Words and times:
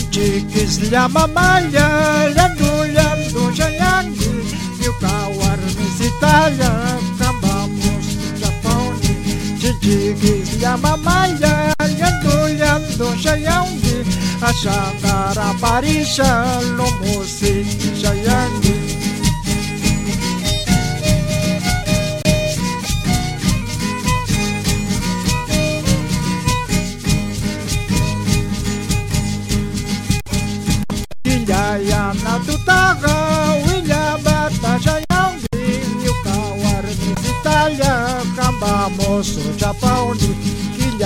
Gisla 0.00 1.06
mamaya 1.08 1.86
Yandu 2.36 2.72
yandu 2.96 3.52
shayangi 3.54 4.30
Yukawar 4.84 5.58
misitaya 5.76 6.72
Kambamos 7.18 8.06
Japoni 8.40 9.12
Chichi 9.60 10.14
Gisla 10.16 10.76
mamaya 10.80 11.74
Yandu 12.00 12.36
yandu 12.56 13.06
shayangi 13.22 13.96
Ashandara 14.40 15.52
parisha 15.60 16.60
Lomusi 16.76 17.66
shayangi 18.00 18.91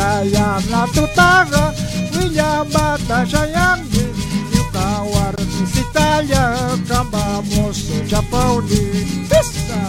Jaya 0.06 0.62
na 0.70 0.86
tutaga 0.94 1.74
Willa 2.14 2.62
bata 2.72 3.26
shayangi 3.26 4.06
Yukawar 4.54 5.34
misitaya 5.34 6.44
Kambamos 6.88 7.78
Japoni. 8.06 8.82
Pissa 9.26 9.80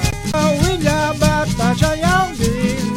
Willa 0.62 1.14
bata 1.22 1.68
shayangi 1.78 2.50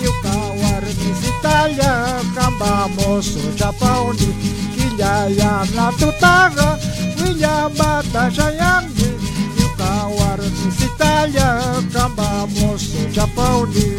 Yukawar 0.05 0.81
misitaya 1.01 1.93
Kambamos 2.35 3.29
Japoni. 3.61 4.29
Jaya 4.97 5.53
na 5.77 5.93
tutaga 6.01 6.79
Willa 7.21 7.69
bata 7.79 8.31
shayangi 8.33 9.09
Yukawar 9.61 10.41
misitaya 10.41 11.49
Kambamos 11.93 12.83
Japoni. 13.13 13.85
Pissa 13.85 13.90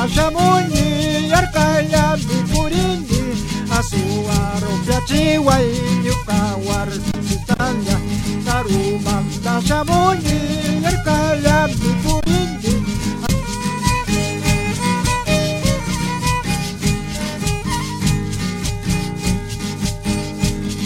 Karumanda 0.00 0.16
shamuni 0.16 1.28
yarkaya 1.28 2.16
bipurini 2.16 3.20
Asuaro 3.78 4.72
piachiwa 4.86 5.56
yukawar 6.06 6.88
sitanya 7.28 7.96
Karumanda 8.46 9.60
shamuni 9.68 10.36
yarkaya 10.84 11.68
bipurini 11.68 12.74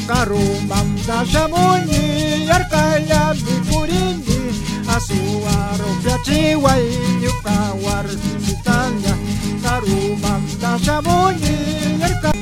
Karumanda 0.09 1.25
shamuni 1.33 2.47
yarkaya 2.49 3.35
bipurini 3.45 4.39
Asuaro 4.97 5.89
piachiwa 6.03 6.73
yukawar 7.25 8.07
sitanya 8.09 8.44
наша 10.75 11.01
мунирка. 11.03 12.33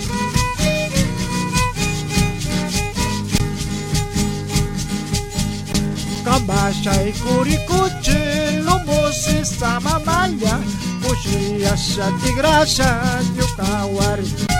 Cambascia 6.25 6.95
i 7.03 7.13
curicucci, 7.13 8.61
l'uomo 8.63 9.11
si 9.11 9.45
sta 9.45 9.79
mamaglia, 9.81 10.59
cucina 11.03 11.77
sciatti 11.77 12.33
grassa, 12.33 13.21
gli 13.35 13.41
ucawari. 13.41 14.52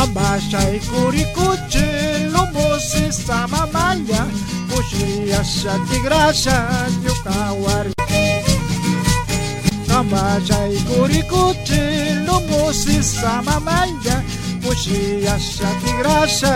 Tigrasha 0.00 0.40
Yukawar 0.40 0.40
Kabashai 0.46 0.78
kurikuchi 0.80 1.84
Lumusi 2.32 3.12
sama 3.12 3.66
malya 3.72 4.26
Kushi 4.70 5.32
asha 5.32 5.78
tigrasha 5.90 6.56
Yukawar 7.04 7.86
Kabashai 9.88 10.76
kurikuchi 10.88 11.82
Lumusi 12.26 13.02
sama 13.02 13.60
malya 13.60 14.22
Kushi 14.64 15.26
asha 15.28 15.68
tigrasha 15.84 16.54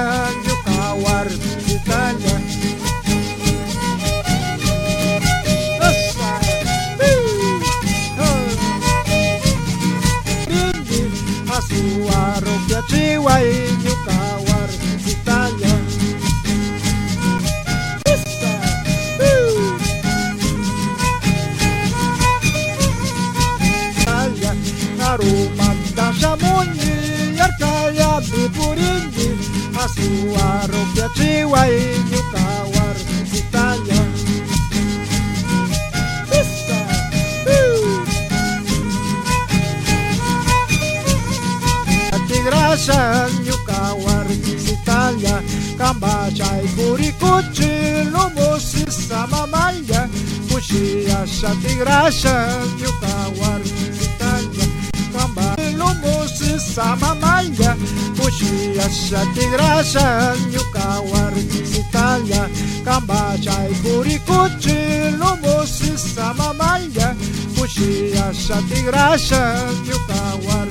Yukawar 0.49 1.27
Italia 1.69 2.41
Asuaro 2.75 2.94
parroquia 12.14 12.82
Chihuahua. 12.88 13.75
Uh. 19.20 19.44
Arumanda 25.14 26.12
Chamundi, 26.19 27.38
Arcaia 27.38 28.20
do 28.20 28.48
Burindi, 28.50 29.28
a 29.76 29.86
sua 29.88 30.66
roupa 30.66 31.08
Chihuahua 31.14 32.23
Tigrasha 42.84 43.28
Yukawar 43.47 44.27
Italia 44.69 45.41
Kambachai 45.78 46.67
Kurikuchi 46.77 48.05
Lumusi 48.12 48.84
Samamaya 48.91 50.09
Kushia 50.49 51.25
Shatigrasha 51.27 52.47
Yukawar 52.78 53.61
Italia 54.05 54.67
Kamba 55.17 55.56
Lumusi 55.78 56.59
Samamaya 56.61 57.75
Kushia 58.17 58.87
Shatigrasha 58.91 60.34
Yukawar 60.53 61.33
Italia 61.81 62.49
Kambachai 62.84 63.72
Kurikuchi 63.83 65.16
Lumusi 65.19 65.97
Samamaya 65.97 67.15
Kushia 67.56 68.33
Shatigrasha 68.34 69.43
Yukawar 69.89 70.63